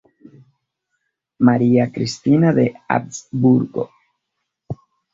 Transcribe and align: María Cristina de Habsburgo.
María 1.37 1.91
Cristina 1.91 2.53
de 2.53 2.73
Habsburgo. 2.89 3.91